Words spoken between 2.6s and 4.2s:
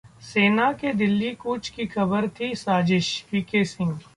साजिश: वी के सिंह